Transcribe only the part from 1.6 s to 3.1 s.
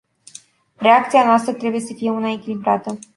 să fie una echilibrată.